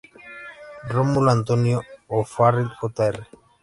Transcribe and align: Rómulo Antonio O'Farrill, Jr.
Rómulo 0.89 1.29
Antonio 1.29 1.83
O'Farrill, 2.07 2.69
Jr. 2.79 3.27